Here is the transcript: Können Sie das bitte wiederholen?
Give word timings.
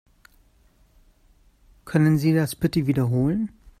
Können 1.85 2.17
Sie 2.17 2.33
das 2.33 2.55
bitte 2.55 2.87
wiederholen? 2.87 3.51